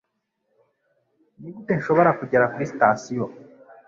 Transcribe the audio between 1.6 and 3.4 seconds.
nshobora kugera kuri sitasiyo?